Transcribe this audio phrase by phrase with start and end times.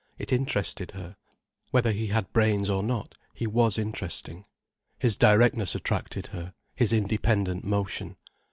[0.17, 1.15] It interested her.
[1.69, 4.45] Whether he had brains or not, he was interesting.
[4.97, 8.17] His directness attracted her, his independent motion.